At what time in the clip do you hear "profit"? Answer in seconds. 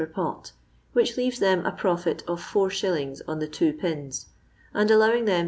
1.71-2.23